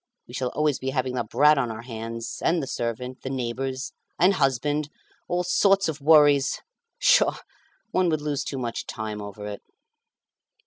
[0.27, 3.91] We shall always be having the brat on our hands, and the servant, the neighbours,
[4.17, 4.89] and husband,
[5.27, 6.59] all sorts of worries.
[6.99, 7.37] Pshaw!
[7.91, 9.61] one would lose too much time over it."